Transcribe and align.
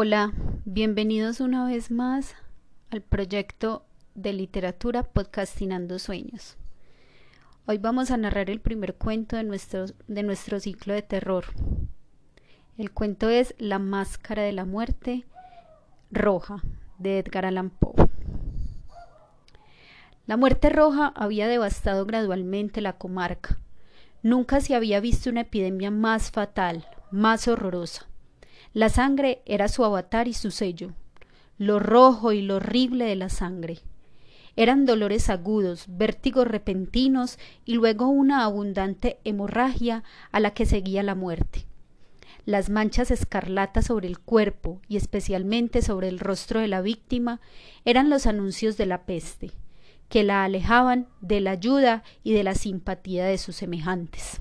Hola, 0.00 0.32
bienvenidos 0.64 1.40
una 1.40 1.66
vez 1.66 1.90
más 1.90 2.36
al 2.90 3.02
proyecto 3.02 3.84
de 4.14 4.32
literatura 4.32 5.02
Podcastinando 5.02 5.98
Sueños. 5.98 6.56
Hoy 7.66 7.78
vamos 7.78 8.12
a 8.12 8.16
narrar 8.16 8.48
el 8.48 8.60
primer 8.60 8.94
cuento 8.94 9.34
de 9.34 9.42
nuestro, 9.42 9.86
de 10.06 10.22
nuestro 10.22 10.60
ciclo 10.60 10.94
de 10.94 11.02
terror. 11.02 11.46
El 12.76 12.92
cuento 12.92 13.28
es 13.28 13.56
La 13.58 13.80
Máscara 13.80 14.44
de 14.44 14.52
la 14.52 14.64
Muerte 14.64 15.26
Roja 16.12 16.62
de 17.00 17.18
Edgar 17.18 17.46
Allan 17.46 17.70
Poe. 17.70 18.08
La 20.28 20.36
muerte 20.36 20.70
roja 20.70 21.08
había 21.16 21.48
devastado 21.48 22.06
gradualmente 22.06 22.80
la 22.82 22.92
comarca. 22.92 23.58
Nunca 24.22 24.60
se 24.60 24.76
había 24.76 25.00
visto 25.00 25.28
una 25.28 25.40
epidemia 25.40 25.90
más 25.90 26.30
fatal, 26.30 26.86
más 27.10 27.48
horrorosa. 27.48 28.06
La 28.74 28.90
sangre 28.90 29.40
era 29.46 29.68
su 29.68 29.82
avatar 29.82 30.28
y 30.28 30.34
su 30.34 30.50
sello, 30.50 30.92
lo 31.56 31.78
rojo 31.78 32.32
y 32.32 32.42
lo 32.42 32.56
horrible 32.56 33.06
de 33.06 33.16
la 33.16 33.30
sangre. 33.30 33.78
Eran 34.56 34.84
dolores 34.84 35.30
agudos, 35.30 35.86
vértigos 35.88 36.46
repentinos 36.46 37.38
y 37.64 37.74
luego 37.74 38.08
una 38.08 38.44
abundante 38.44 39.18
hemorragia 39.24 40.04
a 40.32 40.40
la 40.40 40.52
que 40.52 40.66
seguía 40.66 41.02
la 41.02 41.14
muerte. 41.14 41.64
Las 42.44 42.68
manchas 42.68 43.10
escarlatas 43.10 43.86
sobre 43.86 44.06
el 44.06 44.18
cuerpo 44.18 44.80
y 44.86 44.98
especialmente 44.98 45.80
sobre 45.80 46.08
el 46.08 46.18
rostro 46.18 46.60
de 46.60 46.68
la 46.68 46.82
víctima 46.82 47.40
eran 47.86 48.10
los 48.10 48.26
anuncios 48.26 48.76
de 48.76 48.86
la 48.86 49.06
peste, 49.06 49.50
que 50.10 50.24
la 50.24 50.44
alejaban 50.44 51.08
de 51.20 51.40
la 51.40 51.52
ayuda 51.52 52.02
y 52.22 52.34
de 52.34 52.44
la 52.44 52.54
simpatía 52.54 53.24
de 53.24 53.38
sus 53.38 53.56
semejantes 53.56 54.40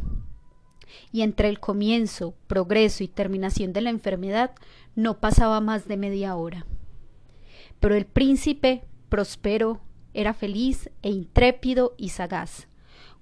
y 1.11 1.21
entre 1.21 1.49
el 1.49 1.59
comienzo, 1.59 2.33
progreso 2.47 3.03
y 3.03 3.07
terminación 3.07 3.73
de 3.73 3.81
la 3.81 3.89
enfermedad 3.89 4.51
no 4.95 5.19
pasaba 5.19 5.61
más 5.61 5.87
de 5.87 5.97
media 5.97 6.35
hora. 6.35 6.65
Pero 7.79 7.95
el 7.95 8.05
príncipe, 8.05 8.83
próspero, 9.09 9.81
era 10.13 10.33
feliz 10.33 10.89
e 11.03 11.09
intrépido 11.09 11.93
y 11.97 12.09
sagaz. 12.09 12.67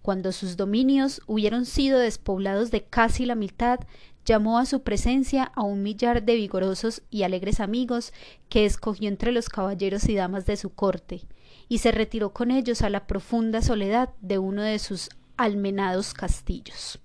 Cuando 0.02 0.31
sus 0.31 0.56
dominios 0.56 1.22
hubieron 1.28 1.66
sido 1.66 2.00
despoblados 2.00 2.72
de 2.72 2.84
casi 2.84 3.26
la 3.26 3.36
mitad, 3.36 3.80
llamó 4.26 4.58
a 4.58 4.66
su 4.66 4.81
presencia 4.81 5.52
a 5.56 5.64
un 5.64 5.84
millar 5.84 6.23
de 6.23 6.36
vigorosos 6.36 7.03
y 7.09 7.23
alegres 7.23 7.59
amigos 7.59 8.14
que 8.50 8.66
escogió 8.66 9.08
entre 9.08 9.31
los 9.31 9.50
caballeros 9.50 10.08
y 10.09 10.16
damas 10.16 10.46
de 10.46 10.58
su 10.58 10.73
corte, 10.73 11.22
y 11.68 11.80
se 11.80 11.92
retiró 11.92 12.34
con 12.34 12.52
ellos 12.52 12.81
a 12.81 12.90
la 12.90 13.08
profunda 13.08 13.62
soledad 13.62 14.09
de 14.22 14.38
uno 14.38 14.62
de 14.62 14.80
sus 14.80 15.09
almenados 15.38 16.14
castillos. 16.14 17.00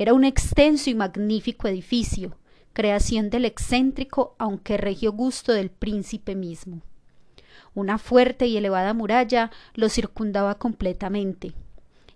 Era 0.00 0.14
un 0.14 0.24
extenso 0.24 0.88
y 0.88 0.94
magnífico 0.94 1.68
edificio, 1.68 2.34
creación 2.72 3.28
del 3.28 3.44
excéntrico 3.44 4.34
aunque 4.38 4.78
regio 4.78 5.12
gusto 5.12 5.52
del 5.52 5.68
príncipe 5.68 6.34
mismo. 6.34 6.80
Una 7.74 7.98
fuerte 7.98 8.46
y 8.46 8.56
elevada 8.56 8.94
muralla 8.94 9.50
lo 9.74 9.90
circundaba 9.90 10.54
completamente. 10.54 11.52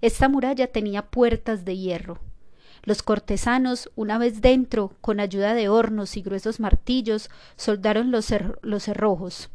Esta 0.01 0.31
muralla 0.31 0.69
tenía 0.69 1.11
puertas 1.11 1.67
de 1.67 1.77
hierro. 1.77 2.21
Los 2.85 3.03
cortesanos, 3.03 3.91
una 3.97 4.17
vez 4.17 4.41
dentro, 4.41 4.95
con 5.03 5.21
ayuda 5.21 5.53
de 5.53 5.69
hornos 5.69 6.17
y 6.17 6.23
gruesos 6.23 6.61
martillos, 6.61 7.29
soldaron 7.57 8.11
los, 8.11 8.33
los 8.63 8.83
cerrojos. 8.83 9.51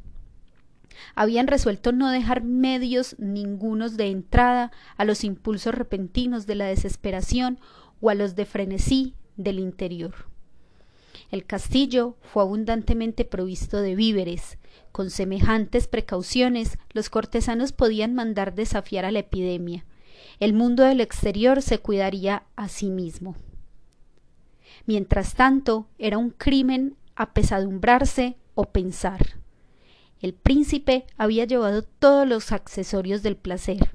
Habían 1.16 1.47
resuelto 1.47 1.94
no 1.94 2.11
dejar 2.11 2.44
medios 2.44 3.16
ningunos 3.17 3.97
de 3.97 4.11
entrada 4.11 4.72
a 4.97 5.05
los 5.05 5.23
impulsos 5.23 5.73
repentinos 5.73 6.45
de 6.45 6.55
la 6.55 6.66
desesperación 6.66 7.59
o 8.02 8.09
a 8.09 8.16
los 8.16 8.36
de 8.36 8.45
frenesí 8.45 9.16
del 9.38 9.59
interior. 9.59 10.14
El 11.31 11.45
castillo 11.45 12.16
fue 12.22 12.44
abundantemente 12.44 13.23
provisto 13.23 13.81
de 13.81 13.95
víveres. 13.95 14.58
Con 14.91 15.11
semejantes 15.11 15.88
precauciones, 15.88 16.78
los 16.91 17.09
cortesanos 17.09 17.72
podían 17.72 18.16
mandar 18.16 18.56
desafiar 18.56 19.06
a 19.06 19.12
la 19.12 19.19
epidemia. 19.19 19.85
El 20.40 20.53
mundo 20.53 20.84
del 20.84 21.01
exterior 21.01 21.62
se 21.62 21.79
cuidaría 21.79 22.44
a 22.56 22.68
sí 22.68 22.90
mismo. 22.90 23.35
Mientras 24.85 25.35
tanto, 25.35 25.88
era 26.00 26.18
un 26.18 26.31
crimen 26.31 26.95
apesadumbrarse 27.16 28.38
o 28.56 28.66
pensar. 28.66 29.40
El 30.22 30.34
príncipe 30.34 31.06
había 31.18 31.45
llevado 31.45 31.84
todos 31.84 32.28
los 32.28 32.51
accesorios 32.51 33.22
del 33.22 33.38
placer, 33.38 33.91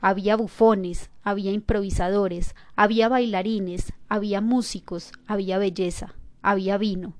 había 0.00 0.36
bufones, 0.36 1.10
había 1.22 1.52
improvisadores, 1.52 2.54
había 2.76 3.08
bailarines, 3.08 3.92
había 4.08 4.40
músicos, 4.40 5.12
había 5.26 5.58
belleza, 5.58 6.14
había 6.42 6.78
vino. 6.78 7.14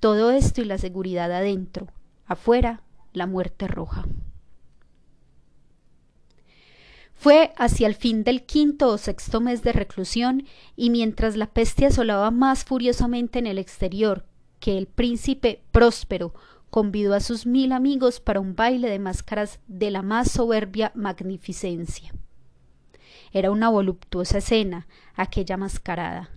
Todo 0.00 0.30
esto 0.30 0.60
y 0.60 0.64
la 0.64 0.78
seguridad 0.78 1.32
adentro. 1.32 1.88
Afuera, 2.26 2.82
la 3.12 3.26
muerte 3.26 3.66
roja. 3.66 4.04
Fue 7.14 7.54
hacia 7.56 7.86
el 7.86 7.94
fin 7.94 8.24
del 8.24 8.44
quinto 8.44 8.88
o 8.88 8.98
sexto 8.98 9.40
mes 9.40 9.62
de 9.62 9.72
reclusión, 9.72 10.44
y 10.76 10.90
mientras 10.90 11.36
la 11.36 11.46
peste 11.46 11.86
asolaba 11.86 12.30
más 12.30 12.64
furiosamente 12.64 13.38
en 13.38 13.46
el 13.46 13.58
exterior 13.58 14.26
que 14.60 14.76
el 14.76 14.86
príncipe 14.86 15.62
próspero 15.72 16.34
convidó 16.74 17.14
a 17.14 17.20
sus 17.20 17.46
mil 17.46 17.70
amigos 17.70 18.18
para 18.18 18.40
un 18.40 18.56
baile 18.56 18.90
de 18.90 18.98
máscaras 18.98 19.60
de 19.68 19.92
la 19.92 20.02
más 20.02 20.28
soberbia 20.28 20.90
magnificencia. 20.96 22.12
Era 23.30 23.52
una 23.52 23.68
voluptuosa 23.68 24.38
escena, 24.38 24.88
aquella 25.14 25.56
mascarada. 25.56 26.30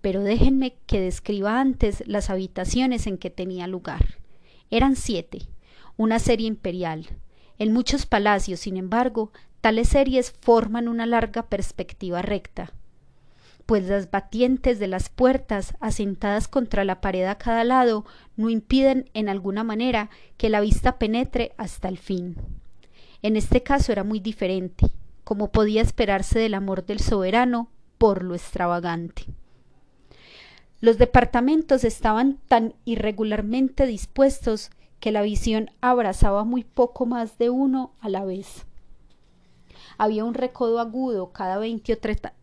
Pero 0.00 0.22
déjenme 0.22 0.78
que 0.86 0.98
describa 0.98 1.60
antes 1.60 2.02
las 2.06 2.30
habitaciones 2.30 3.06
en 3.06 3.18
que 3.18 3.28
tenía 3.28 3.66
lugar. 3.66 4.16
Eran 4.70 4.96
siete, 4.96 5.40
una 5.98 6.18
serie 6.20 6.46
imperial. 6.46 7.08
En 7.58 7.74
muchos 7.74 8.06
palacios, 8.06 8.60
sin 8.60 8.78
embargo, 8.78 9.30
tales 9.60 9.90
series 9.90 10.32
forman 10.40 10.88
una 10.88 11.04
larga 11.04 11.42
perspectiva 11.50 12.22
recta, 12.22 12.72
pues 13.66 13.84
las 13.84 14.10
batientes 14.10 14.78
de 14.78 14.88
las 14.88 15.08
puertas, 15.08 15.74
asentadas 15.80 16.48
contra 16.48 16.84
la 16.84 17.00
pared 17.00 17.24
a 17.24 17.38
cada 17.38 17.64
lado, 17.64 18.04
no 18.36 18.50
impiden 18.50 19.10
en 19.14 19.28
alguna 19.28 19.64
manera 19.64 20.10
que 20.36 20.50
la 20.50 20.60
vista 20.60 20.98
penetre 20.98 21.52
hasta 21.56 21.88
el 21.88 21.98
fin. 21.98 22.36
En 23.22 23.36
este 23.36 23.62
caso 23.62 23.92
era 23.92 24.04
muy 24.04 24.20
diferente 24.20 24.90
como 25.24 25.50
podía 25.50 25.82
esperarse 25.82 26.38
del 26.38 26.54
amor 26.54 26.84
del 26.84 27.00
soberano 27.00 27.68
por 27.98 28.22
lo 28.22 28.34
extravagante. 28.34 29.24
Los 30.80 30.98
departamentos 30.98 31.84
estaban 31.84 32.38
tan 32.48 32.74
irregularmente 32.84 33.86
dispuestos 33.86 34.70
que 34.98 35.12
la 35.12 35.22
visión 35.22 35.70
abrazaba 35.80 36.44
muy 36.44 36.64
poco 36.64 37.06
más 37.06 37.38
de 37.38 37.50
uno 37.50 37.92
a 38.00 38.08
la 38.08 38.24
vez. 38.24 38.66
Había 39.96 40.24
un 40.24 40.34
recodo 40.34 40.80
agudo 40.80 41.32
cada 41.32 41.58
veinte 41.58 41.92
o 41.92 41.98
treinta 41.98 42.34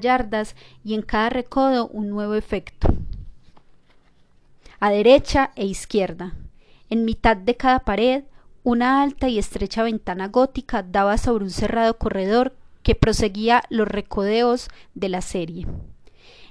yardas 0.00 0.56
y 0.84 0.94
en 0.94 1.02
cada 1.02 1.30
recodo 1.30 1.88
un 1.88 2.08
nuevo 2.08 2.34
efecto. 2.34 2.88
A 4.80 4.90
derecha 4.90 5.52
e 5.56 5.66
izquierda. 5.66 6.34
En 6.88 7.04
mitad 7.04 7.36
de 7.36 7.56
cada 7.56 7.80
pared 7.80 8.24
una 8.62 9.02
alta 9.02 9.28
y 9.28 9.38
estrecha 9.38 9.82
ventana 9.82 10.28
gótica 10.28 10.82
daba 10.82 11.16
sobre 11.16 11.44
un 11.44 11.50
cerrado 11.50 11.96
corredor 11.96 12.54
que 12.82 12.94
proseguía 12.94 13.62
los 13.70 13.88
recodeos 13.88 14.68
de 14.94 15.08
la 15.08 15.22
serie. 15.22 15.66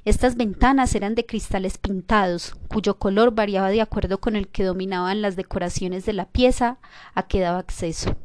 Estas 0.06 0.36
ventanas 0.36 0.96
eran 0.96 1.14
de 1.14 1.26
cristales 1.26 1.78
pintados, 1.78 2.56
cuyo 2.68 2.98
color 2.98 3.32
variaba 3.36 3.70
de 3.70 3.82
acuerdo 3.82 4.20
con 4.20 4.36
el 4.36 4.48
que 4.48 4.64
dominaban 4.64 5.22
las 5.22 5.36
decoraciones 5.36 6.06
de 6.06 6.14
la 6.14 6.26
pieza 6.26 6.78
a 7.14 7.28
que 7.28 7.42
daba 7.42 7.60
acceso. 7.60 8.16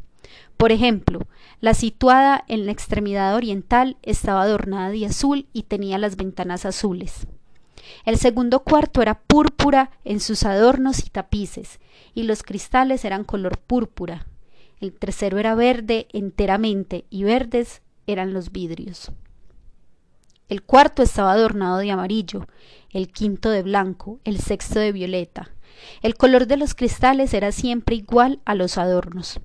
Por 0.56 0.72
ejemplo, 0.72 1.20
la 1.60 1.74
situada 1.74 2.44
en 2.48 2.66
la 2.66 2.72
extremidad 2.72 3.34
oriental 3.34 3.96
estaba 4.02 4.42
adornada 4.42 4.90
de 4.90 5.06
azul 5.06 5.46
y 5.52 5.64
tenía 5.64 5.98
las 5.98 6.16
ventanas 6.16 6.64
azules. 6.64 7.26
El 8.04 8.18
segundo 8.18 8.60
cuarto 8.60 9.02
era 9.02 9.20
púrpura 9.20 9.90
en 10.04 10.20
sus 10.20 10.44
adornos 10.44 11.00
y 11.00 11.10
tapices, 11.10 11.80
y 12.14 12.22
los 12.22 12.42
cristales 12.42 13.04
eran 13.04 13.24
color 13.24 13.58
púrpura. 13.58 14.26
El 14.80 14.92
tercero 14.92 15.38
era 15.38 15.54
verde 15.54 16.06
enteramente, 16.12 17.04
y 17.10 17.24
verdes 17.24 17.82
eran 18.06 18.32
los 18.32 18.52
vidrios. 18.52 19.12
El 20.48 20.62
cuarto 20.62 21.02
estaba 21.02 21.32
adornado 21.32 21.78
de 21.78 21.90
amarillo, 21.90 22.46
el 22.90 23.10
quinto 23.10 23.50
de 23.50 23.62
blanco, 23.62 24.20
el 24.24 24.38
sexto 24.38 24.78
de 24.78 24.92
violeta. 24.92 25.50
El 26.02 26.16
color 26.16 26.46
de 26.46 26.56
los 26.56 26.74
cristales 26.74 27.34
era 27.34 27.50
siempre 27.50 27.96
igual 27.96 28.40
a 28.44 28.54
los 28.54 28.78
adornos. 28.78 29.40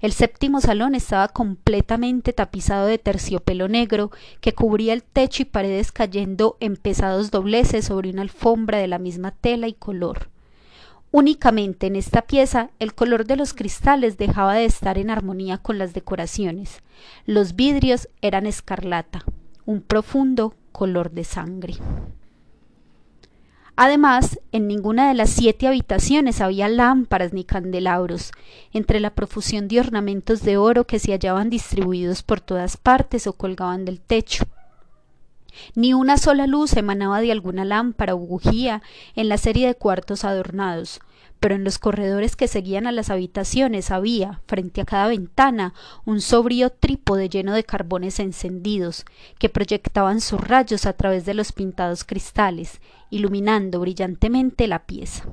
El 0.00 0.12
séptimo 0.12 0.60
salón 0.60 0.94
estaba 0.94 1.28
completamente 1.28 2.32
tapizado 2.32 2.86
de 2.86 2.98
terciopelo 2.98 3.68
negro 3.68 4.10
que 4.40 4.52
cubría 4.52 4.92
el 4.92 5.02
techo 5.02 5.42
y 5.42 5.46
paredes 5.46 5.92
cayendo 5.92 6.56
en 6.60 6.76
pesados 6.76 7.30
dobleces 7.30 7.86
sobre 7.86 8.10
una 8.10 8.22
alfombra 8.22 8.78
de 8.78 8.88
la 8.88 8.98
misma 8.98 9.32
tela 9.32 9.68
y 9.68 9.74
color. 9.74 10.28
Únicamente 11.10 11.86
en 11.86 11.94
esta 11.94 12.22
pieza 12.22 12.70
el 12.80 12.94
color 12.94 13.24
de 13.24 13.36
los 13.36 13.54
cristales 13.54 14.18
dejaba 14.18 14.54
de 14.54 14.64
estar 14.64 14.98
en 14.98 15.10
armonía 15.10 15.58
con 15.58 15.78
las 15.78 15.94
decoraciones. 15.94 16.82
Los 17.24 17.54
vidrios 17.54 18.08
eran 18.20 18.46
escarlata, 18.46 19.24
un 19.64 19.80
profundo 19.80 20.54
color 20.72 21.12
de 21.12 21.22
sangre. 21.22 21.74
Además, 23.76 24.38
en 24.52 24.68
ninguna 24.68 25.08
de 25.08 25.14
las 25.14 25.30
siete 25.30 25.66
habitaciones 25.66 26.40
había 26.40 26.68
lámparas 26.68 27.32
ni 27.32 27.44
candelabros, 27.44 28.30
entre 28.72 29.00
la 29.00 29.10
profusión 29.10 29.66
de 29.66 29.80
ornamentos 29.80 30.42
de 30.42 30.56
oro 30.56 30.86
que 30.86 31.00
se 31.00 31.12
hallaban 31.12 31.50
distribuidos 31.50 32.22
por 32.22 32.40
todas 32.40 32.76
partes 32.76 33.26
o 33.26 33.32
colgaban 33.32 33.84
del 33.84 34.00
techo. 34.00 34.44
Ni 35.74 35.94
una 35.94 36.18
sola 36.18 36.46
luz 36.46 36.76
emanaba 36.76 37.20
de 37.20 37.32
alguna 37.32 37.64
lámpara 37.64 38.14
o 38.14 38.18
bujía 38.18 38.82
en 39.14 39.28
la 39.28 39.38
serie 39.38 39.66
de 39.66 39.74
cuartos 39.74 40.24
adornados, 40.24 41.00
pero 41.40 41.54
en 41.54 41.64
los 41.64 41.78
corredores 41.78 42.36
que 42.36 42.48
seguían 42.48 42.86
a 42.86 42.92
las 42.92 43.10
habitaciones 43.10 43.90
había, 43.90 44.40
frente 44.46 44.80
a 44.80 44.84
cada 44.84 45.08
ventana, 45.08 45.74
un 46.04 46.20
sobrio 46.20 46.70
trípode 46.70 47.28
lleno 47.28 47.52
de 47.52 47.64
carbones 47.64 48.18
encendidos, 48.18 49.04
que 49.38 49.48
proyectaban 49.48 50.20
sus 50.20 50.40
rayos 50.40 50.86
a 50.86 50.94
través 50.94 51.26
de 51.26 51.34
los 51.34 51.52
pintados 51.52 52.04
cristales, 52.04 52.80
iluminando 53.10 53.80
brillantemente 53.80 54.66
la 54.68 54.86
pieza 54.86 55.24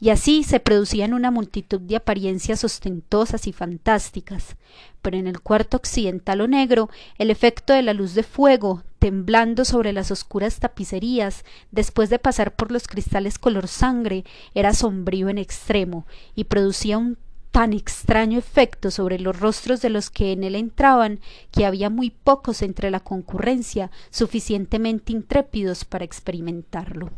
y 0.00 0.10
así 0.10 0.44
se 0.44 0.60
producían 0.60 1.14
una 1.14 1.30
multitud 1.30 1.80
de 1.80 1.96
apariencias 1.96 2.64
ostentosas 2.64 3.46
y 3.46 3.52
fantásticas. 3.52 4.56
Pero 5.02 5.16
en 5.16 5.26
el 5.26 5.40
cuarto 5.40 5.76
occidental 5.76 6.40
o 6.40 6.48
negro, 6.48 6.90
el 7.18 7.30
efecto 7.30 7.72
de 7.72 7.82
la 7.82 7.94
luz 7.94 8.14
de 8.14 8.22
fuego, 8.22 8.82
temblando 8.98 9.64
sobre 9.64 9.92
las 9.92 10.10
oscuras 10.10 10.58
tapicerías, 10.58 11.44
después 11.70 12.10
de 12.10 12.18
pasar 12.18 12.54
por 12.54 12.72
los 12.72 12.88
cristales 12.88 13.38
color 13.38 13.68
sangre, 13.68 14.24
era 14.54 14.74
sombrío 14.74 15.28
en 15.28 15.38
extremo, 15.38 16.06
y 16.34 16.44
producía 16.44 16.98
un 16.98 17.18
tan 17.50 17.72
extraño 17.72 18.38
efecto 18.38 18.90
sobre 18.90 19.18
los 19.18 19.38
rostros 19.38 19.80
de 19.80 19.90
los 19.90 20.10
que 20.10 20.32
en 20.32 20.44
él 20.44 20.54
entraban, 20.54 21.20
que 21.50 21.66
había 21.66 21.90
muy 21.90 22.10
pocos 22.10 22.62
entre 22.62 22.90
la 22.90 23.00
concurrencia 23.00 23.90
suficientemente 24.10 25.12
intrépidos 25.12 25.84
para 25.84 26.04
experimentarlo. 26.04 27.10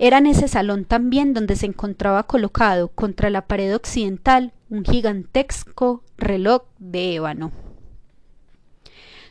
Era 0.00 0.18
en 0.18 0.26
ese 0.26 0.46
salón 0.46 0.84
también 0.84 1.34
donde 1.34 1.56
se 1.56 1.66
encontraba 1.66 2.22
colocado 2.22 2.86
contra 2.88 3.30
la 3.30 3.46
pared 3.46 3.74
occidental 3.74 4.52
un 4.70 4.84
gigantesco 4.84 6.04
reloj 6.16 6.62
de 6.78 7.16
ébano. 7.16 7.50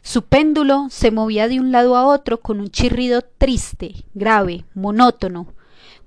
Su 0.01 0.23
péndulo 0.23 0.87
se 0.89 1.11
movía 1.11 1.47
de 1.47 1.61
un 1.61 1.71
lado 1.71 1.95
a 1.95 2.05
otro 2.05 2.41
con 2.41 2.59
un 2.59 2.69
chirrido 2.69 3.21
triste, 3.21 4.05
grave, 4.13 4.65
monótono. 4.73 5.47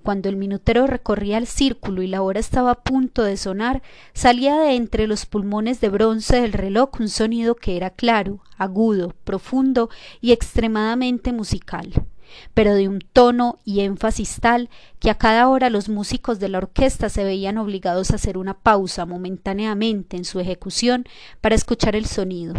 Cuando 0.03 0.29
el 0.29 0.37
minutero 0.37 0.87
recorría 0.87 1.39
el 1.39 1.47
círculo 1.47 2.03
y 2.03 2.07
la 2.07 2.23
hora 2.23 2.41
estaba 2.41 2.71
a 2.71 2.83
punto 2.83 3.23
de 3.23 3.39
sonar, 3.39 3.83
salía 4.13 4.59
de 4.59 4.75
entre 4.75 5.07
los 5.07 5.25
pulmones 5.25 5.81
de 5.81 5.89
bronce 5.89 6.41
del 6.41 6.53
reloj 6.53 6.91
un 7.01 7.09
sonido 7.09 7.55
que 7.55 7.77
era 7.77 7.91
claro, 7.91 8.41
agudo, 8.57 9.15
profundo 9.25 9.89
y 10.21 10.33
extremadamente 10.33 11.33
musical 11.33 12.07
pero 12.55 12.75
de 12.75 12.89
un 12.89 13.01
tono 13.01 13.59
y 13.65 13.81
énfasis 13.81 14.39
tal 14.41 14.71
que 14.99 15.11
a 15.11 15.19
cada 15.19 15.49
hora 15.49 15.71
los 15.71 15.89
músicos 15.89 16.39
de 16.41 16.49
la 16.49 16.59
orquesta 16.59 17.09
se 17.09 17.25
veían 17.25 17.59
obligados 17.59 18.11
a 18.11 18.17
hacer 18.17 18.39
una 18.39 18.55
pausa 18.55 19.07
momentáneamente 19.07 20.17
en 20.17 20.25
su 20.25 20.41
ejecución 20.41 21.07
para 21.41 21.55
escuchar 21.55 21.97
el 21.97 22.07
sonido. 22.07 22.55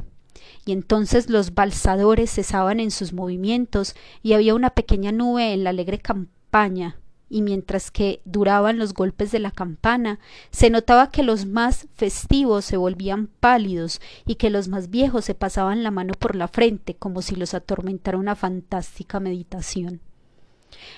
Y 0.65 0.71
entonces 0.73 1.29
los 1.29 1.53
balsadores 1.53 2.31
cesaban 2.31 2.79
en 2.79 2.91
sus 2.91 3.13
movimientos 3.13 3.95
y 4.21 4.33
había 4.33 4.53
una 4.53 4.71
pequeña 4.71 5.11
nube 5.11 5.53
en 5.53 5.63
la 5.63 5.71
alegre 5.71 5.99
campaña 5.99 6.97
y 7.31 7.41
mientras 7.41 7.91
que 7.91 8.21
duraban 8.25 8.77
los 8.77 8.93
golpes 8.93 9.31
de 9.31 9.39
la 9.39 9.51
campana, 9.51 10.19
se 10.51 10.69
notaba 10.69 11.09
que 11.09 11.23
los 11.23 11.45
más 11.45 11.87
festivos 11.95 12.65
se 12.65 12.75
volvían 12.75 13.27
pálidos 13.27 14.01
y 14.25 14.35
que 14.35 14.49
los 14.49 14.67
más 14.67 14.89
viejos 14.89 15.23
se 15.23 15.33
pasaban 15.33 15.81
la 15.81 15.91
mano 15.91 16.13
por 16.13 16.35
la 16.35 16.49
frente 16.49 16.93
como 16.93 17.21
si 17.21 17.37
los 17.37 17.53
atormentara 17.53 18.17
una 18.17 18.35
fantástica 18.35 19.21
meditación. 19.21 20.01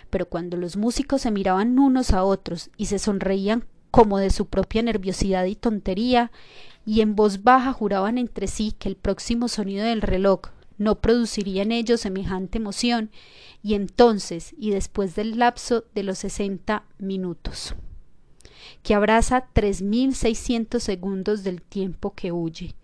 Pero 0.10 0.28
cuando 0.28 0.58
los 0.58 0.76
músicos 0.76 1.22
se 1.22 1.30
miraban 1.30 1.78
unos 1.78 2.12
a 2.12 2.24
otros 2.24 2.72
y 2.78 2.88
se 2.88 2.98
sonreían 2.98 3.66
como 3.92 4.18
de 4.18 4.32
su 4.32 4.48
propia 4.48 4.82
nerviosidad 4.82 5.46
y 5.46 5.56
tontería, 5.56 6.32
y 6.84 7.02
en 7.02 7.16
voz 7.16 7.44
baja 7.44 7.74
juraban 7.74 8.18
entre 8.18 8.48
sí 8.48 8.72
que 8.72 8.90
el 8.90 8.96
próximo 8.96 9.48
sonido 9.48 9.86
del 9.86 10.02
reloj 10.02 10.42
no 10.78 11.02
produciría 11.02 11.64
en 11.64 11.72
ellos 11.72 12.02
semejante 12.02 12.58
emoción, 12.58 13.12
y 13.62 13.76
entonces 13.76 14.54
y 14.58 14.72
después 14.72 15.16
del 15.16 15.40
lapso 15.40 15.86
de 15.96 16.04
los 16.04 16.20
sesenta 16.20 16.86
minutos, 16.98 17.76
que 18.82 18.94
abraza 18.94 19.48
tres 19.54 19.82
mil 19.82 20.16
seiscientos 20.16 20.84
segundos 20.84 21.44
del 21.44 21.62
tiempo 21.62 22.14
que 22.14 22.32
huye. 22.32 22.76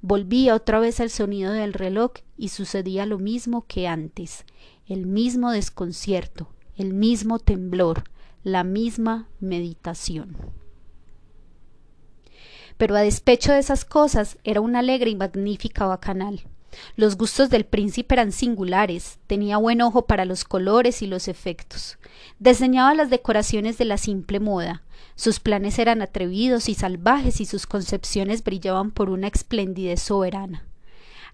Volvía 0.00 0.54
otra 0.54 0.80
vez 0.80 0.98
al 0.98 1.10
sonido 1.10 1.52
del 1.52 1.74
reloj 1.74 2.12
y 2.36 2.48
sucedía 2.48 3.06
lo 3.06 3.18
mismo 3.18 3.66
que 3.66 3.86
antes, 3.86 4.44
el 4.88 5.06
mismo 5.06 5.52
desconcierto, 5.52 6.48
el 6.76 6.92
mismo 6.92 7.38
temblor, 7.38 8.04
la 8.42 8.64
misma 8.64 9.28
meditación. 9.38 10.36
Pero 12.78 12.96
a 12.96 13.02
despecho 13.02 13.52
de 13.52 13.60
esas 13.60 13.84
cosas 13.84 14.38
era 14.42 14.60
una 14.60 14.80
alegre 14.80 15.10
y 15.10 15.14
magnífica 15.14 15.86
bacanal. 15.86 16.40
Los 16.96 17.16
gustos 17.16 17.50
del 17.50 17.64
príncipe 17.64 18.14
eran 18.14 18.32
singulares, 18.32 19.18
tenía 19.26 19.56
buen 19.56 19.80
ojo 19.82 20.06
para 20.06 20.24
los 20.24 20.44
colores 20.44 21.02
y 21.02 21.06
los 21.06 21.28
efectos. 21.28 21.98
Diseñaba 22.38 22.94
las 22.94 23.10
decoraciones 23.10 23.78
de 23.78 23.84
la 23.84 23.98
simple 23.98 24.40
moda. 24.40 24.82
Sus 25.14 25.40
planes 25.40 25.78
eran 25.78 26.02
atrevidos 26.02 26.68
y 26.68 26.74
salvajes 26.74 27.40
y 27.40 27.46
sus 27.46 27.66
concepciones 27.66 28.44
brillaban 28.44 28.90
por 28.90 29.10
una 29.10 29.28
esplendidez 29.28 30.02
soberana. 30.02 30.64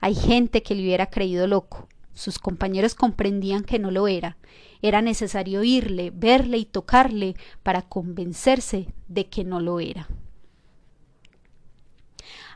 Hay 0.00 0.14
gente 0.14 0.62
que 0.62 0.74
le 0.74 0.82
hubiera 0.82 1.06
creído 1.06 1.46
loco. 1.46 1.88
Sus 2.14 2.38
compañeros 2.38 2.94
comprendían 2.94 3.62
que 3.62 3.78
no 3.78 3.90
lo 3.90 4.08
era. 4.08 4.36
Era 4.82 5.02
necesario 5.02 5.60
oírle, 5.60 6.10
verle 6.14 6.58
y 6.58 6.64
tocarle 6.64 7.34
para 7.62 7.82
convencerse 7.82 8.88
de 9.08 9.26
que 9.26 9.44
no 9.44 9.60
lo 9.60 9.80
era. 9.80 10.08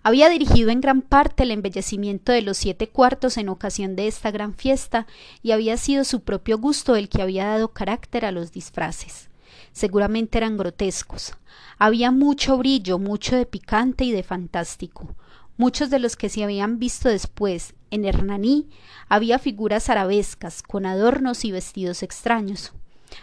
Había 0.04 0.28
dirigido 0.28 0.70
en 0.70 0.80
gran 0.80 1.00
parte 1.00 1.44
el 1.44 1.52
embellecimiento 1.52 2.32
de 2.32 2.42
los 2.42 2.56
siete 2.56 2.88
cuartos 2.88 3.36
en 3.36 3.48
ocasión 3.48 3.94
de 3.94 4.08
esta 4.08 4.32
gran 4.32 4.54
fiesta, 4.54 5.06
y 5.42 5.52
había 5.52 5.76
sido 5.76 6.02
su 6.02 6.22
propio 6.22 6.58
gusto 6.58 6.96
el 6.96 7.08
que 7.08 7.22
había 7.22 7.46
dado 7.46 7.68
carácter 7.68 8.24
a 8.24 8.32
los 8.32 8.50
disfraces. 8.50 9.30
Seguramente 9.72 10.38
eran 10.38 10.56
grotescos. 10.56 11.34
Había 11.78 12.10
mucho 12.10 12.58
brillo, 12.58 12.98
mucho 12.98 13.36
de 13.36 13.46
picante 13.46 14.04
y 14.04 14.10
de 14.10 14.24
fantástico. 14.24 15.14
Muchos 15.56 15.88
de 15.88 16.00
los 16.00 16.16
que 16.16 16.28
se 16.28 16.42
habían 16.42 16.80
visto 16.80 17.08
después 17.08 17.74
en 17.90 18.04
Hernaní 18.04 18.68
había 19.08 19.38
figuras 19.38 19.88
arabescas, 19.88 20.62
con 20.62 20.84
adornos 20.84 21.44
y 21.44 21.52
vestidos 21.52 22.02
extraños. 22.02 22.72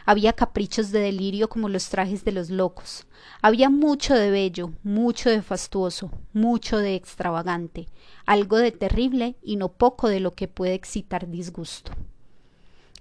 Había 0.06 0.34
caprichos 0.34 0.92
de 0.92 1.00
delirio 1.00 1.50
como 1.50 1.70
los 1.70 1.90
trajes 1.90 2.26
de 2.26 2.32
los 2.32 2.50
locos. 2.50 3.06
Había 3.42 3.70
mucho 3.70 4.16
de 4.16 4.32
bello, 4.32 4.72
mucho 4.84 5.30
de 5.30 5.42
fastuoso, 5.42 6.12
mucho 6.34 6.78
de 6.78 6.96
extravagante, 6.96 7.88
algo 8.26 8.58
de 8.58 8.72
terrible 8.72 9.36
y 9.42 9.56
no 9.56 9.70
poco 9.70 10.10
de 10.10 10.20
lo 10.20 10.32
que 10.32 10.48
puede 10.48 10.74
excitar 10.74 11.30
disgusto. 11.30 11.92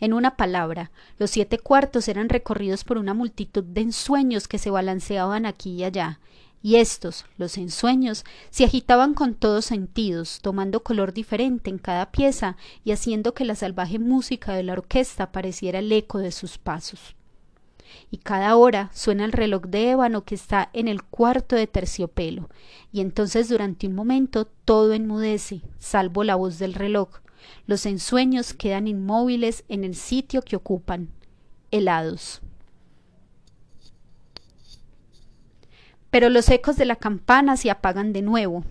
En 0.00 0.12
una 0.12 0.37
palabra, 0.37 0.92
los 1.18 1.30
siete 1.30 1.59
cuartos 1.59 2.07
eran 2.09 2.28
recorridos 2.28 2.85
por 2.85 2.99
una 2.99 3.14
multitud 3.14 3.64
de 3.64 3.80
ensueños 3.80 4.47
que 4.47 4.59
se 4.59 4.71
balanceaban 4.71 5.45
aquí 5.45 5.73
y 5.73 5.85
allá, 5.85 6.21
y 6.62 6.77
estos, 6.77 7.25
los 7.37 7.57
ensueños, 7.57 8.25
se 8.50 8.65
agitaban 8.65 9.15
con 9.15 9.35
todos 9.35 9.67
sentidos, 9.67 10.41
tomando 10.43 10.83
color 10.83 11.12
diferente 11.12 11.71
en 11.71 11.79
cada 11.79 12.11
pieza 12.11 12.57
y 12.85 12.93
haciendo 12.93 13.33
que 13.33 13.45
la 13.45 13.55
salvaje 13.55 13.99
música 13.99 14.55
de 14.55 14.65
la 14.65 14.73
orquesta 14.73 15.31
pareciera 15.31 15.79
el 15.79 15.93
eco 15.93 16.19
de 16.19 16.33
sus 16.33 16.59
pasos. 16.59 17.15
Y 18.11 18.19
cada 18.19 18.57
hora 18.57 18.91
suena 18.93 19.25
el 19.25 19.33
reloj 19.33 19.62
de 19.62 19.91
ébano 19.91 20.25
que 20.25 20.35
está 20.35 20.69
en 20.73 20.88
el 20.88 21.03
cuarto 21.03 21.57
de 21.57 21.67
terciopelo, 21.67 22.49
y 22.93 23.00
entonces 23.00 23.49
durante 23.49 23.87
un 23.87 23.95
momento 23.95 24.47
todo 24.65 24.93
enmudece, 24.93 25.62
salvo 25.79 26.25
la 26.25 26.35
voz 26.35 26.59
del 26.59 26.75
reloj. 26.75 27.21
Los 27.67 27.87
ensueños 27.87 28.53
quedan 28.53 28.88
inmóviles 28.88 29.65
en 29.69 29.85
el 29.85 29.95
sitio 29.95 30.43
que 30.43 30.57
ocupan, 30.57 31.09
helados. 31.71 32.43
Pero 36.11 36.29
los 36.29 36.49
ecos 36.49 36.77
de 36.77 36.85
la 36.85 36.97
campana 36.97 37.57
se 37.57 37.71
apagan 37.71 38.12
de 38.12 38.23
nuevo. 38.23 38.65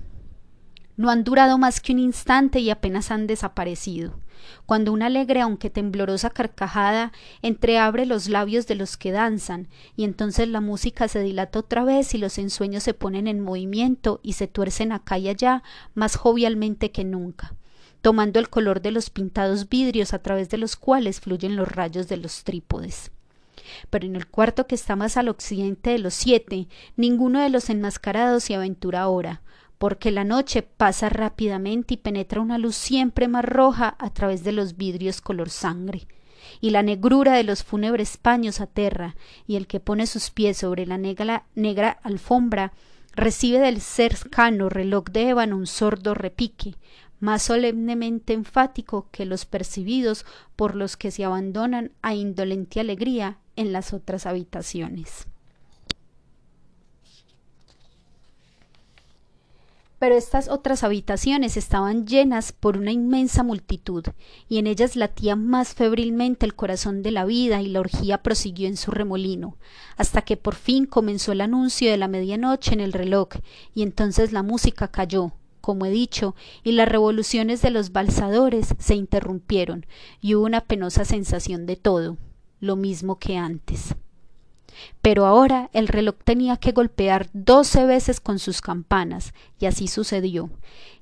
No 0.96 1.12
han 1.12 1.24
durado 1.24 1.58
más 1.60 1.80
que 1.80 1.94
un 1.94 2.00
instante 2.00 2.60
y 2.60 2.72
apenas 2.72 3.12
han 3.12 3.28
desaparecido. 3.28 4.20
Cuando 4.66 4.92
una 4.92 5.08
alegre 5.08 5.42
aunque 5.42 5.70
temblorosa 5.70 6.30
carcajada 6.30 7.12
entreabre 7.42 8.06
los 8.06 8.30
labios 8.30 8.66
de 8.66 8.76
los 8.76 8.98
que 8.98 9.12
danzan, 9.12 9.68
y 9.96 10.04
entonces 10.04 10.48
la 10.48 10.62
música 10.62 11.08
se 11.08 11.22
dilata 11.22 11.60
otra 11.60 11.84
vez 11.84 12.14
y 12.16 12.18
los 12.18 12.38
ensueños 12.38 12.84
se 12.84 12.94
ponen 12.94 13.28
en 13.28 13.42
movimiento 13.42 14.20
y 14.24 14.34
se 14.34 14.48
tuercen 14.48 14.92
acá 14.92 15.18
y 15.20 15.30
allá 15.30 15.64
más 15.94 16.16
jovialmente 16.16 16.92
que 16.92 17.04
nunca, 17.04 17.56
tomando 18.02 18.40
el 18.40 18.50
color 18.50 18.82
de 18.82 18.92
los 18.92 19.10
pintados 19.10 19.70
vidrios 19.70 20.14
a 20.14 20.20
través 20.20 20.50
de 20.50 20.58
los 20.58 20.76
cuales 20.76 21.20
fluyen 21.20 21.56
los 21.56 21.68
rayos 21.68 22.08
de 22.08 22.18
los 22.18 22.44
trípodes 22.44 23.12
pero 23.90 24.06
en 24.06 24.16
el 24.16 24.28
cuarto 24.28 24.68
que 24.68 24.76
está 24.76 24.96
más 24.96 25.18
al 25.18 25.30
occidente 25.30 25.92
de 25.92 26.00
los 26.00 26.14
siete, 26.14 26.68
ninguno 26.96 27.42
de 27.42 27.50
los 27.50 27.70
enmascarados 27.70 28.44
se 28.44 28.56
aventura 28.56 29.02
ahora, 29.02 29.42
porque 29.78 30.12
la 30.12 30.24
noche 30.24 30.64
pasa 30.64 31.10
rápidamente 31.10 31.96
y 31.96 31.98
penetra 31.98 32.42
una 32.42 32.58
luz 32.58 32.76
siempre 32.76 33.28
más 33.28 33.46
roja 33.46 33.96
a 34.00 34.10
través 34.12 34.44
de 34.44 34.52
los 34.52 34.78
vidrios 34.78 35.22
color 35.22 35.50
sangre, 35.50 36.08
y 36.62 36.72
la 36.72 36.84
negrura 36.84 37.34
de 37.34 37.44
los 37.44 37.64
fúnebres 37.64 38.18
paños 38.18 38.62
aterra, 38.62 39.16
y 39.46 39.56
el 39.56 39.68
que 39.68 39.80
pone 39.80 40.08
sus 40.08 40.32
pies 40.32 40.58
sobre 40.58 40.86
la 40.86 40.98
negra, 40.98 41.46
negra 41.56 42.00
alfombra 42.04 42.74
recibe 43.14 43.60
del 43.60 43.82
cercano 43.82 44.70
reloj 44.70 45.06
de 45.06 45.30
ébano 45.30 45.58
un 45.58 45.68
sordo 45.68 46.14
repique, 46.14 46.76
más 47.20 47.44
solemnemente 47.44 48.34
enfático 48.34 49.10
que 49.12 49.26
los 49.26 49.46
percibidos 49.46 50.26
por 50.56 50.76
los 50.76 50.98
que 50.98 51.10
se 51.12 51.26
abandonan 51.26 51.92
a 52.02 52.14
indolente 52.14 52.80
alegría 52.80 53.40
en 53.58 53.74
las 53.74 53.92
otras 53.92 54.26
habitaciones. 54.26 55.28
Pero 60.00 60.16
estas 60.16 60.48
otras 60.48 60.84
habitaciones 60.84 61.58
estaban 61.58 62.06
llenas 62.06 62.52
por 62.52 62.78
una 62.78 62.92
inmensa 62.92 63.42
multitud, 63.42 64.06
y 64.48 64.60
en 64.60 64.68
ellas 64.68 64.96
latía 64.96 65.36
más 65.36 65.74
febrilmente 65.74 66.46
el 66.46 66.54
corazón 66.54 67.02
de 67.02 67.10
la 67.10 67.26
vida 67.26 67.64
y 67.64 67.68
la 67.68 67.80
orgía 67.80 68.22
prosiguió 68.22 68.68
en 68.68 68.78
su 68.78 68.92
remolino, 68.92 69.58
hasta 69.98 70.22
que 70.22 70.38
por 70.38 70.54
fin 70.54 70.86
comenzó 70.86 71.32
el 71.32 71.42
anuncio 71.42 71.90
de 71.90 71.98
la 71.98 72.08
medianoche 72.08 72.74
en 72.74 72.80
el 72.80 72.94
reloj, 72.94 73.30
y 73.74 73.82
entonces 73.82 74.32
la 74.32 74.44
música 74.44 74.88
cayó, 74.90 75.32
como 75.62 75.88
he 75.88 75.90
dicho, 75.90 76.36
y 76.64 76.74
las 76.74 76.88
revoluciones 76.88 77.64
de 77.64 77.72
los 77.72 77.92
balsadores 77.92 78.76
se 78.78 78.94
interrumpieron, 78.94 79.88
y 80.22 80.36
hubo 80.36 80.46
una 80.46 80.62
penosa 80.62 81.06
sensación 81.06 81.66
de 81.66 81.76
todo, 81.76 82.18
lo 82.60 82.76
mismo 82.76 83.20
que 83.20 83.38
antes. 83.38 83.96
Pero 85.02 85.26
ahora 85.26 85.70
el 85.74 85.88
reloj 85.88 86.16
tenía 86.24 86.58
que 86.58 86.72
golpear 86.72 87.30
doce 87.34 87.86
veces 87.86 88.20
con 88.20 88.40
sus 88.40 88.62
campanas, 88.62 89.34
y 89.60 89.66
así 89.66 89.88
sucedió. 89.88 90.50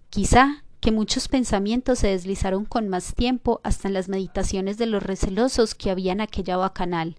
Quizá 0.10 0.64
que 0.80 0.92
muchos 0.92 1.28
pensamientos 1.28 2.00
se 2.00 2.08
deslizaron 2.08 2.66
con 2.66 2.90
más 2.90 3.16
tiempo 3.16 3.60
hasta 3.64 3.88
en 3.88 3.94
las 3.96 4.08
meditaciones 4.08 4.78
de 4.78 4.86
los 4.86 5.02
recelosos 5.02 5.74
que 5.74 5.90
había 5.90 6.12
en 6.12 6.22
aquella 6.22 6.58
bacanal. 6.58 7.18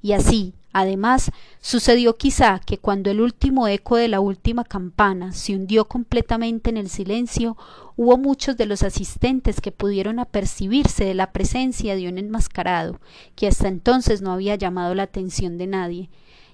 Y 0.00 0.12
así, 0.12 0.54
además, 0.72 1.30
sucedió 1.60 2.16
quizá 2.16 2.60
que 2.64 2.78
cuando 2.78 3.10
el 3.10 3.20
último 3.20 3.68
eco 3.68 3.96
de 3.96 4.08
la 4.08 4.20
última 4.20 4.64
campana 4.64 5.32
se 5.32 5.54
hundió 5.54 5.86
completamente 5.86 6.70
en 6.70 6.76
el 6.76 6.88
silencio, 6.88 7.56
hubo 7.96 8.18
muchos 8.18 8.56
de 8.56 8.66
los 8.66 8.82
asistentes 8.82 9.60
que 9.60 9.72
pudieron 9.72 10.18
apercibirse 10.18 11.04
de 11.04 11.14
la 11.14 11.32
presencia 11.32 11.96
de 11.96 12.08
un 12.08 12.18
enmascarado, 12.18 13.00
que 13.36 13.46
hasta 13.46 13.68
entonces 13.68 14.22
no 14.22 14.32
había 14.32 14.56
llamado 14.56 14.94
la 14.94 15.04
atención 15.04 15.58
de 15.58 15.66
nadie, 15.66 16.10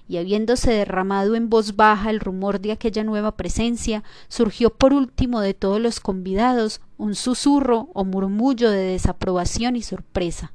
y 0.09 0.17
habiéndose 0.17 0.71
derramado 0.71 1.35
en 1.35 1.49
voz 1.49 1.75
baja 1.75 2.09
el 2.09 2.19
rumor 2.19 2.59
de 2.59 2.71
aquella 2.71 3.03
nueva 3.03 3.37
presencia, 3.37 4.03
surgió 4.27 4.71
por 4.71 4.91
último 4.91 5.39
de 5.39 5.53
todos 5.53 5.79
los 5.79 5.99
convidados 5.99 6.81
un 6.97 7.13
susurro 7.13 7.89
o 7.93 8.03
murmullo 8.05 8.71
de 8.71 8.79
desaprobación 8.79 9.75
y 9.75 9.83
sorpresa, 9.83 10.51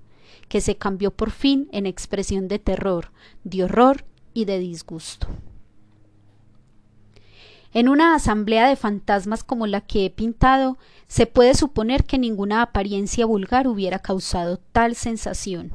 que 0.48 0.60
se 0.60 0.76
cambió 0.76 1.10
por 1.10 1.30
fin 1.30 1.68
en 1.72 1.86
expresión 1.86 2.48
de 2.48 2.58
terror, 2.58 3.10
de 3.44 3.64
horror 3.64 4.04
y 4.32 4.44
de 4.44 4.58
disgusto. 4.58 5.28
En 7.72 7.88
una 7.88 8.14
asamblea 8.14 8.68
de 8.68 8.76
fantasmas 8.76 9.42
como 9.42 9.66
la 9.66 9.80
que 9.80 10.06
he 10.06 10.10
pintado, 10.10 10.78
se 11.08 11.26
puede 11.26 11.54
suponer 11.54 12.04
que 12.04 12.18
ninguna 12.18 12.62
apariencia 12.62 13.26
vulgar 13.26 13.66
hubiera 13.66 13.98
causado 13.98 14.58
tal 14.72 14.94
sensación. 14.94 15.72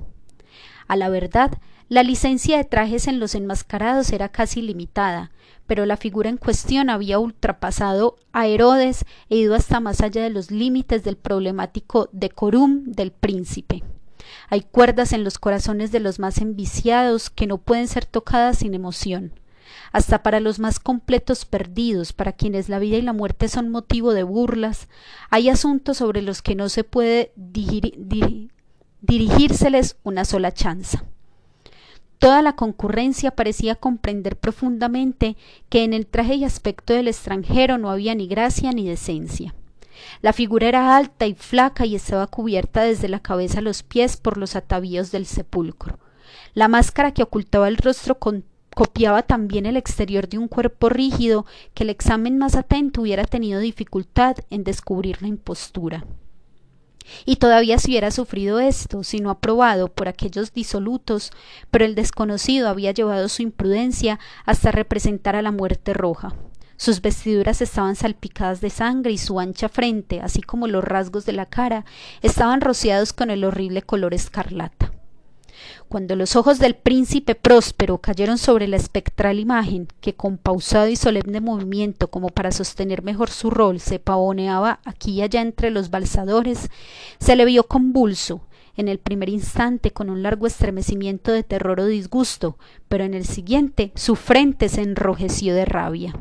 A 0.88 0.96
la 0.96 1.10
verdad, 1.10 1.60
la 1.90 2.04
licencia 2.04 2.56
de 2.56 2.64
trajes 2.64 3.08
en 3.08 3.20
los 3.20 3.36
enmascarados 3.36 4.12
era 4.14 4.30
casi 4.30 4.62
limitada, 4.62 5.32
pero 5.68 5.86
la 5.86 5.98
figura 5.98 6.30
en 6.30 6.38
cuestión 6.38 6.90
había 6.90 7.20
ultrapasado 7.20 8.16
a 8.32 8.48
Herodes 8.48 9.06
e 9.30 9.36
ido 9.36 9.54
hasta 9.54 9.80
más 9.80 10.00
allá 10.02 10.24
de 10.24 10.30
los 10.30 10.52
límites 10.52 11.04
del 11.04 11.18
problemático 11.18 12.08
decorum 12.14 12.86
del 12.86 13.12
príncipe. 13.12 13.84
Hay 14.50 14.62
cuerdas 14.62 15.14
en 15.14 15.24
los 15.24 15.38
corazones 15.38 15.92
de 15.92 16.00
los 16.00 16.20
más 16.20 16.40
enviciados 16.40 17.30
que 17.30 17.48
no 17.48 17.58
pueden 17.58 17.88
ser 17.88 18.06
tocadas 18.06 18.60
sin 18.60 18.74
emoción. 18.74 19.34
Hasta 19.92 20.24
para 20.24 20.40
los 20.40 20.60
más 20.60 20.80
completos 20.80 21.46
perdidos, 21.46 22.14
para 22.14 22.34
quienes 22.34 22.70
la 22.70 22.80
vida 22.80 22.98
y 22.98 23.02
la 23.02 23.14
muerte 23.14 23.48
son 23.48 23.70
motivo 23.70 24.14
de 24.14 24.24
burlas, 24.24 24.88
hay 25.30 25.50
asuntos 25.50 25.98
sobre 25.98 26.22
los 26.22 26.42
que 26.42 26.56
no 26.56 26.70
se 26.70 26.84
puede 26.84 27.32
dirigírseles 29.02 29.98
una 30.04 30.26
sola 30.26 30.52
chanza. 30.52 31.04
Toda 32.20 32.42
la 32.42 32.56
concurrencia 32.56 33.32
parecía 33.32 33.76
comprender 33.76 34.38
profundamente 34.38 35.38
que 35.70 35.86
en 35.86 35.94
el 35.94 36.06
traje 36.06 36.36
y 36.36 36.44
aspecto 36.44 36.94
del 36.94 37.08
extranjero 37.08 37.78
no 37.78 37.90
había 37.90 38.14
ni 38.14 38.28
gracia 38.28 38.72
ni 38.74 38.88
decencia. 38.88 39.56
La 40.22 40.34
figura 40.34 40.68
era 40.68 40.96
alta 40.98 41.26
y 41.28 41.34
flaca 41.34 41.86
y 41.86 41.96
estaba 41.96 42.28
cubierta 42.28 42.84
desde 42.84 43.10
la 43.10 43.20
cabeza 43.20 43.60
a 43.60 43.62
los 43.62 43.84
pies 43.84 44.18
por 44.18 44.38
los 44.38 44.56
atavíos 44.56 45.12
del 45.12 45.26
sepulcro. 45.26 46.00
La 46.54 46.68
máscara 46.68 47.14
que 47.14 47.24
ocultaba 47.24 47.68
el 47.68 47.78
rostro 47.78 48.18
copiaba 48.76 49.24
también 49.24 49.66
el 49.66 49.78
exterior 49.78 50.28
de 50.28 50.38
un 50.38 50.48
cuerpo 50.48 50.90
rígido 50.90 51.46
que 51.74 51.84
el 51.84 51.90
examen 51.90 52.38
más 52.38 52.56
atento 52.56 53.02
hubiera 53.02 53.26
tenido 53.26 53.60
dificultad 53.60 54.38
en 54.50 54.64
descubrir 54.64 55.22
la 55.22 55.28
impostura. 55.28 56.06
Y 57.26 57.38
todavía 57.38 57.80
si 57.80 57.92
hubiera 57.92 58.12
sufrido 58.12 58.60
esto, 58.60 59.04
si 59.04 59.20
no 59.20 59.30
aprobado 59.30 59.88
por 59.88 60.08
aquellos 60.08 60.54
disolutos, 60.54 61.32
pero 61.72 61.86
el 61.86 61.96
desconocido 61.96 62.70
había 62.70 62.92
llevado 62.92 63.30
su 63.30 63.42
imprudencia 63.42 64.20
hasta 64.46 64.72
representar 64.72 65.36
a 65.36 65.42
la 65.42 65.52
muerte 65.52 65.94
roja. 65.94 66.36
Sus 66.80 67.02
vestiduras 67.02 67.62
estaban 67.62 67.98
salpicadas 67.98 68.62
de 68.62 68.70
sangre 68.70 69.12
y 69.12 69.18
su 69.18 69.38
ancha 69.42 69.68
frente, 69.68 70.22
así 70.22 70.42
como 70.42 70.66
los 70.66 70.82
rasgos 70.82 71.26
de 71.26 71.34
la 71.34 71.46
cara, 71.46 71.84
estaban 72.22 72.62
rociados 72.62 73.12
con 73.12 73.30
el 73.30 73.44
horrible 73.44 73.82
color 73.82 74.14
escarlata. 74.14 74.94
Cuando 75.90 76.16
los 76.16 76.38
ojos 76.38 76.58
del 76.58 76.76
príncipe 76.76 77.36
próspero 77.36 77.98
cayeron 77.98 78.38
sobre 78.38 78.66
la 78.70 78.78
espectral 78.78 79.42
imagen, 79.42 79.90
que 80.00 80.14
con 80.14 80.38
pausado 80.38 80.88
y 80.88 80.96
solemne 80.96 81.42
movimiento, 81.42 82.10
como 82.10 82.30
para 82.30 82.54
sostener 82.54 83.04
mejor 83.04 83.30
su 83.30 83.50
rol, 83.50 83.82
se 83.82 84.00
pavoneaba 84.00 84.80
aquí 84.86 85.16
y 85.16 85.22
allá 85.22 85.42
entre 85.42 85.72
los 85.72 85.90
balsadores, 85.90 86.70
se 87.20 87.36
le 87.36 87.44
vio 87.44 87.64
convulso, 87.64 88.48
en 88.78 88.88
el 88.88 89.00
primer 89.00 89.28
instante 89.28 89.92
con 89.92 90.10
un 90.10 90.24
largo 90.24 90.48
estremecimiento 90.48 91.34
de 91.34 91.44
terror 91.44 91.82
o 91.82 91.88
disgusto, 91.88 92.58
pero 92.88 93.04
en 93.04 93.16
el 93.16 93.26
siguiente 93.26 93.92
su 93.96 94.16
frente 94.16 94.70
se 94.70 94.82
enrojeció 94.82 95.54
de 95.54 95.66
rabia. 95.66 96.14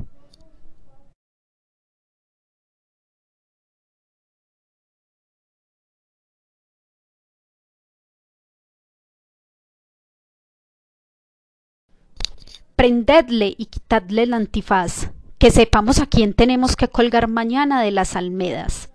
Prendedle 12.78 13.56
y 13.58 13.66
quitadle 13.66 14.23
el 14.23 14.32
antifaz, 14.32 15.11
que 15.38 15.50
sepamos 15.50 15.99
a 15.99 16.06
quién 16.06 16.32
tenemos 16.32 16.76
que 16.76 16.87
colgar 16.87 17.26
mañana 17.26 17.82
de 17.82 17.90
las 17.90 18.14
almedas. 18.14 18.88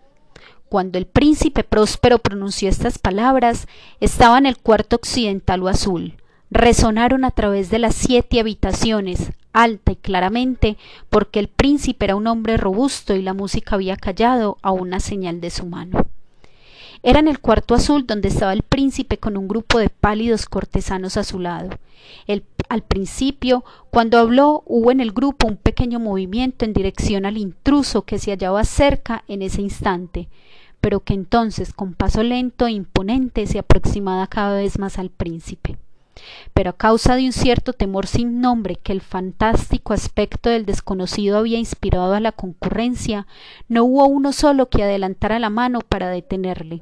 Cuando 0.70 0.98
el 0.98 1.06
príncipe 1.06 1.66
próspero 1.66 2.20
pronunció 2.20 2.70
estas 2.70 2.98
palabras, 2.98 3.68
estaba 4.00 4.38
en 4.38 4.46
el 4.46 4.58
cuarto 4.58 4.96
occidental 4.96 5.64
o 5.64 5.68
azul. 5.68 6.16
Resonaron 6.50 7.26
a 7.26 7.32
través 7.32 7.70
de 7.70 7.80
las 7.80 7.94
siete 7.94 8.40
habitaciones, 8.40 9.34
alta 9.52 9.92
y 9.92 9.98
claramente, 9.98 10.78
porque 11.10 11.42
el 11.42 11.50
príncipe 11.50 12.06
era 12.06 12.16
un 12.16 12.28
hombre 12.28 12.56
robusto 12.56 13.16
y 13.16 13.22
la 13.22 13.34
música 13.34 13.76
había 13.76 13.98
callado 13.98 14.60
a 14.62 14.72
una 14.72 15.02
señal 15.02 15.42
de 15.42 15.50
su 15.50 15.66
mano. 15.66 16.08
Era 17.06 17.20
en 17.20 17.28
el 17.28 17.40
cuarto 17.40 17.76
azul 17.76 18.08
donde 18.08 18.30
estaba 18.30 18.54
el 18.54 18.64
príncipe 18.64 19.18
con 19.18 19.36
un 19.36 19.50
grupo 19.50 19.78
de 19.78 19.90
pálidos 19.90 20.46
cortesanos 20.46 21.18
a 21.18 21.26
su 21.26 21.38
lado. 21.38 21.72
Al 22.70 22.84
principio, 22.84 23.64
cuando 23.90 24.18
habló, 24.18 24.64
hubo 24.66 24.92
en 24.92 25.00
el 25.00 25.12
grupo 25.12 25.48
un 25.48 25.58
pequeño 25.58 26.00
movimiento 26.00 26.66
en 26.66 26.74
dirección 26.74 27.26
al 27.26 27.38
intruso 27.38 28.04
que 28.04 28.20
se 28.20 28.32
hallaba 28.32 28.64
cerca 28.64 29.24
en 29.28 29.42
ese 29.42 29.62
instante, 29.62 30.30
pero 30.82 31.02
que 31.02 31.14
entonces, 31.14 31.74
con 31.74 31.94
paso 31.94 32.24
lento 32.24 32.68
e 32.68 32.72
imponente, 32.72 33.48
se 33.48 33.60
aproximaba 33.60 34.28
cada 34.28 34.58
vez 34.58 34.80
más 34.80 35.00
al 35.00 35.10
príncipe. 35.10 35.78
Pero 36.54 36.72
a 36.72 36.78
causa 36.78 37.16
de 37.16 37.26
un 37.26 37.34
cierto 37.34 37.74
temor 37.74 38.08
sin 38.08 38.40
nombre 38.40 38.76
que 38.76 38.92
el 38.92 39.02
fantástico 39.02 39.94
aspecto 39.94 40.50
del 40.50 40.66
desconocido 40.66 41.38
había 41.38 41.58
inspirado 41.58 42.14
a 42.14 42.20
la 42.20 42.32
concurrencia, 42.32 43.28
no 43.68 43.84
hubo 43.84 44.06
uno 44.06 44.32
solo 44.32 44.70
que 44.70 44.84
adelantara 44.84 45.40
la 45.40 45.50
mano 45.50 45.80
para 45.82 46.10
detenerle 46.10 46.82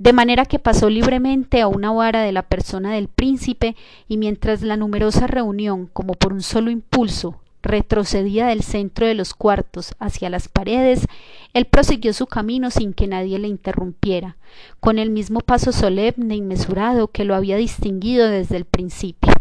de 0.00 0.14
manera 0.14 0.46
que 0.46 0.58
pasó 0.58 0.88
libremente 0.88 1.60
a 1.60 1.68
una 1.68 1.92
vara 1.92 2.22
de 2.22 2.32
la 2.32 2.40
persona 2.40 2.94
del 2.94 3.08
príncipe 3.08 3.76
y 4.08 4.16
mientras 4.16 4.62
la 4.62 4.78
numerosa 4.78 5.26
reunión, 5.26 5.90
como 5.92 6.14
por 6.14 6.32
un 6.32 6.40
solo 6.40 6.70
impulso, 6.70 7.38
retrocedía 7.62 8.46
del 8.46 8.62
centro 8.62 9.06
de 9.06 9.12
los 9.12 9.34
cuartos 9.34 9.94
hacia 9.98 10.30
las 10.30 10.48
paredes, 10.48 11.06
él 11.52 11.66
prosiguió 11.66 12.14
su 12.14 12.26
camino 12.26 12.70
sin 12.70 12.94
que 12.94 13.08
nadie 13.08 13.38
le 13.38 13.48
interrumpiera, 13.48 14.38
con 14.80 14.98
el 14.98 15.10
mismo 15.10 15.40
paso 15.40 15.70
solemne 15.70 16.34
y 16.34 16.40
mesurado 16.40 17.08
que 17.08 17.24
lo 17.24 17.34
había 17.34 17.58
distinguido 17.58 18.26
desde 18.26 18.56
el 18.56 18.64
principio. 18.64 19.34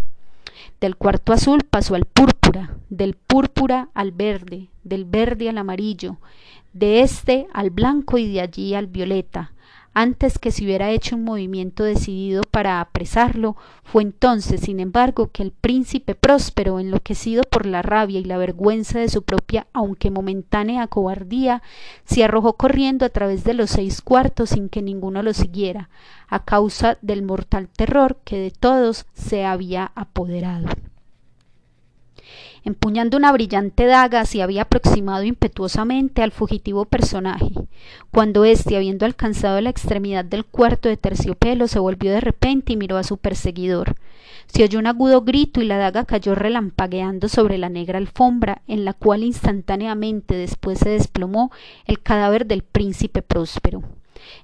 Del 0.82 0.98
cuarto 0.98 1.32
azul 1.32 1.64
pasó 1.64 1.96
al 1.96 2.04
púrpura, 2.04 2.76
del 2.90 3.14
púrpura 3.14 3.88
al 3.94 4.12
verde, 4.12 4.68
del 4.84 5.06
verde 5.06 5.48
al 5.48 5.58
amarillo, 5.58 6.18
de 6.74 7.00
éste 7.00 7.48
al 7.54 7.70
blanco 7.70 8.18
y 8.18 8.30
de 8.30 8.42
allí 8.42 8.74
al 8.76 8.88
violeta, 8.88 9.54
antes 10.00 10.40
que 10.40 10.52
se 10.52 10.64
hubiera 10.64 10.92
hecho 10.92 11.18
un 11.18 11.26
movimiento 11.26 11.84
decidido 11.84 12.44
para 12.50 12.80
apresarlo, 12.80 13.58
fue 13.84 14.02
entonces, 14.02 14.62
sin 14.62 14.80
embargo, 14.80 15.30
que 15.30 15.44
el 15.44 15.52
príncipe 15.52 16.16
próspero, 16.16 16.80
enloquecido 16.80 17.44
por 17.44 17.66
la 17.66 17.82
rabia 17.82 18.22
y 18.22 18.24
la 18.24 18.38
vergüenza 18.38 18.98
de 18.98 19.10
su 19.10 19.24
propia, 19.24 19.68
aunque 19.74 20.10
momentánea 20.10 20.88
cobardía, 20.88 21.62
se 22.06 22.24
arrojó 22.24 22.54
corriendo 22.54 23.06
a 23.06 23.10
través 23.10 23.44
de 23.44 23.54
los 23.54 23.72
seis 23.72 24.02
cuartos 24.02 24.52
sin 24.52 24.70
que 24.70 24.82
ninguno 24.82 25.22
lo 25.22 25.34
siguiera, 25.34 25.90
a 26.30 26.46
causa 26.46 26.98
del 27.02 27.22
mortal 27.22 27.68
terror 27.68 28.20
que 28.24 28.38
de 28.38 28.52
todos 28.52 29.06
se 29.14 29.44
había 29.44 29.92
apoderado. 29.96 30.70
Empuñando 32.64 33.18
una 33.18 33.32
brillante 33.32 33.86
daga 33.86 34.26
se 34.26 34.42
había 34.42 34.64
aproximado 34.64 35.24
impetuosamente 35.24 36.22
al 36.22 36.32
fugitivo 36.32 36.86
personaje, 36.86 37.52
cuando 38.12 38.44
éste, 38.44 38.76
habiendo 38.76 39.06
alcanzado 39.06 39.62
la 39.62 39.70
extremidad 39.70 40.26
del 40.26 40.46
cuarto 40.46 40.90
de 40.90 40.98
terciopelo, 40.98 41.68
se 41.68 41.80
volvió 41.80 42.12
de 42.12 42.22
repente 42.22 42.74
y 42.74 42.78
miró 42.78 42.98
a 42.98 43.04
su 43.04 43.18
perseguidor. 43.18 43.96
Se 44.48 44.64
oyó 44.64 44.80
un 44.80 44.88
agudo 44.88 45.22
grito 45.22 45.62
y 45.62 45.66
la 45.66 45.78
daga 45.78 46.06
cayó 46.06 46.36
relampagueando 46.36 47.30
sobre 47.30 47.58
la 47.58 47.70
negra 47.70 47.98
alfombra, 47.98 48.62
en 48.68 48.84
la 48.84 48.94
cual 48.94 49.24
instantáneamente 49.24 50.36
después 50.36 50.80
se 50.80 50.90
desplomó 50.90 51.52
el 51.86 52.02
cadáver 52.02 52.46
del 52.46 52.64
príncipe 52.64 53.22
próspero. 53.22 53.84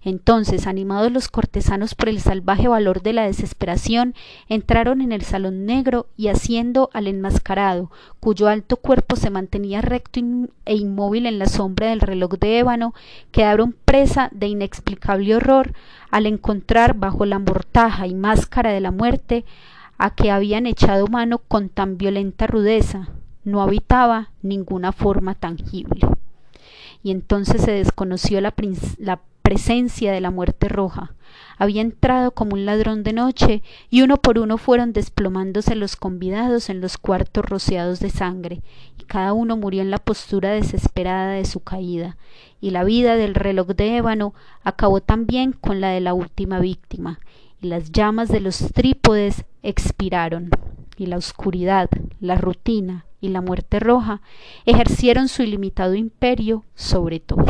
Entonces, 0.03 0.67
animados 0.67 1.11
los 1.11 1.27
cortesanos 1.27 1.95
por 1.95 2.09
el 2.09 2.19
salvaje 2.19 2.67
valor 2.67 3.01
de 3.01 3.13
la 3.13 3.23
desesperación, 3.23 4.15
entraron 4.49 5.01
en 5.01 5.11
el 5.11 5.21
salón 5.21 5.65
negro 5.65 6.07
y 6.17 6.27
haciendo 6.27 6.89
al 6.93 7.07
enmascarado, 7.07 7.91
cuyo 8.19 8.47
alto 8.47 8.77
cuerpo 8.77 9.15
se 9.15 9.29
mantenía 9.29 9.81
recto 9.81 10.19
e 10.65 10.75
inmóvil 10.75 11.25
en 11.25 11.39
la 11.39 11.47
sombra 11.47 11.87
del 11.89 12.01
reloj 12.01 12.33
de 12.39 12.59
ébano, 12.59 12.93
quedaron 13.31 13.75
presa 13.85 14.29
de 14.31 14.47
inexplicable 14.47 15.35
horror 15.35 15.73
al 16.11 16.25
encontrar 16.25 16.95
bajo 16.95 17.25
la 17.25 17.39
mortaja 17.39 18.07
y 18.07 18.15
máscara 18.15 18.71
de 18.71 18.81
la 18.81 18.91
muerte 18.91 19.45
a 19.97 20.13
que 20.13 20.31
habían 20.31 20.65
echado 20.65 21.07
mano 21.07 21.39
con 21.39 21.69
tan 21.69 21.97
violenta 21.97 22.47
rudeza, 22.47 23.09
no 23.43 23.61
habitaba 23.61 24.29
ninguna 24.41 24.91
forma 24.91 25.35
tangible. 25.35 26.07
Y 27.03 27.11
entonces 27.11 27.61
se 27.61 27.71
desconoció 27.71 28.41
la, 28.41 28.53
la 28.97 29.21
presencia 29.45 30.11
de 30.11 30.21
la 30.21 30.31
muerte 30.31 30.67
roja. 30.69 31.13
Había 31.59 31.83
entrado 31.83 32.31
como 32.31 32.55
un 32.55 32.65
ladrón 32.65 33.03
de 33.03 33.13
noche, 33.13 33.61
y 33.91 34.01
uno 34.01 34.17
por 34.17 34.39
uno 34.39 34.57
fueron 34.57 34.91
desplomándose 34.91 35.75
los 35.75 35.95
convidados 35.95 36.71
en 36.71 36.81
los 36.81 36.97
cuartos 36.97 37.45
rociados 37.45 37.99
de 37.99 38.09
sangre, 38.09 38.63
y 38.99 39.03
cada 39.03 39.33
uno 39.33 39.55
murió 39.55 39.83
en 39.83 39.91
la 39.91 39.99
postura 39.99 40.49
desesperada 40.49 41.33
de 41.33 41.45
su 41.45 41.59
caída, 41.59 42.17
y 42.59 42.71
la 42.71 42.83
vida 42.83 43.17
del 43.17 43.35
reloj 43.35 43.67
de 43.67 43.97
ébano 43.97 44.33
acabó 44.63 44.99
también 44.99 45.51
con 45.51 45.79
la 45.79 45.89
de 45.89 46.01
la 46.01 46.15
última 46.15 46.59
víctima, 46.59 47.19
y 47.61 47.67
las 47.67 47.91
llamas 47.91 48.29
de 48.29 48.39
los 48.39 48.57
trípodes 48.73 49.45
expiraron, 49.61 50.49
y 50.97 51.05
la 51.05 51.17
oscuridad, 51.17 51.87
la 52.19 52.35
rutina 52.35 53.05
y 53.21 53.29
la 53.29 53.41
muerte 53.41 53.79
roja 53.79 54.21
ejercieron 54.65 55.27
su 55.27 55.43
ilimitado 55.43 55.93
imperio 55.93 56.63
sobre 56.73 57.19
todo. 57.19 57.45